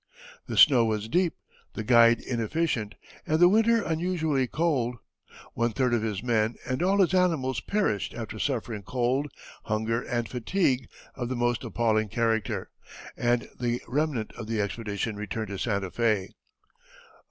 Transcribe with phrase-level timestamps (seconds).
[0.47, 1.35] The snow was deep,
[1.73, 2.95] the guide inefficient,
[3.27, 4.95] and the winter unusually cold.
[5.53, 9.27] One third of his men and all his animals perished after suffering cold,
[9.65, 12.71] hunger, and fatigue of the most appalling character,
[13.15, 16.29] and the remnant of the expedition returned to Santa Fé.